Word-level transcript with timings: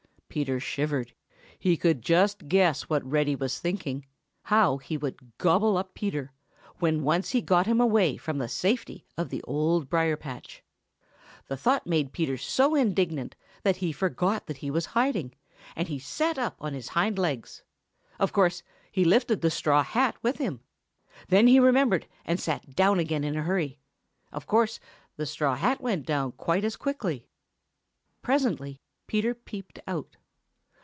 Peter 0.33 0.61
shivered. 0.61 1.11
He 1.59 1.75
could 1.75 2.01
just 2.01 2.47
guess 2.47 2.83
what 2.83 3.03
Reddy 3.05 3.35
was 3.35 3.59
thinking 3.59 4.05
how 4.43 4.77
he 4.77 4.95
would 4.95 5.37
gobble 5.37 5.75
up 5.75 5.93
Peter, 5.93 6.31
when 6.79 7.03
once 7.03 7.31
he 7.31 7.41
got 7.41 7.67
him 7.67 7.81
away 7.81 8.15
from 8.15 8.37
the 8.37 8.47
safety 8.47 9.05
of 9.17 9.27
the 9.29 9.43
Old 9.43 9.89
Briar 9.89 10.15
patch. 10.15 10.63
The 11.47 11.57
thought 11.57 11.85
made 11.85 12.13
Peter 12.13 12.37
so 12.37 12.75
indignant 12.75 13.35
that 13.63 13.75
he 13.75 13.91
forgot 13.91 14.47
that 14.47 14.59
he 14.59 14.71
was 14.71 14.85
hiding, 14.95 15.33
and 15.75 15.89
he 15.89 15.99
sat 15.99 16.37
up 16.39 16.55
on 16.61 16.73
his 16.73 16.87
hind 16.87 17.19
legs. 17.19 17.63
Of 18.17 18.31
course, 18.31 18.63
he 18.89 19.03
lifted 19.03 19.41
the 19.41 19.51
straw 19.51 19.83
hat 19.83 20.15
with 20.23 20.37
him. 20.37 20.61
Then 21.27 21.47
he 21.47 21.59
remembered 21.59 22.07
and 22.23 22.39
sat 22.39 22.73
down 22.73 22.99
again 22.99 23.25
in 23.25 23.35
a 23.35 23.43
hurry. 23.43 23.79
Of 24.31 24.47
course, 24.47 24.79
the 25.17 25.25
straw 25.25 25.55
hat 25.57 25.81
went 25.81 26.05
down 26.05 26.31
quite 26.31 26.63
as 26.63 26.77
quickly. 26.77 27.27
Presently 28.21 28.79
Peter 29.07 29.33
peeped 29.35 29.77
out. 29.85 30.15